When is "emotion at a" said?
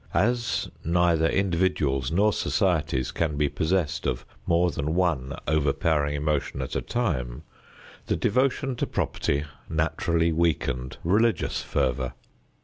6.15-6.81